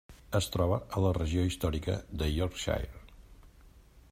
[0.37, 3.03] Es troba a la regió històrica de Yorkshire.